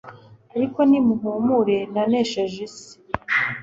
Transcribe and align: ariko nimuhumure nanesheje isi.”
ariko 0.55 0.79
nimuhumure 0.89 1.77
nanesheje 1.93 2.57
isi.” 2.67 2.91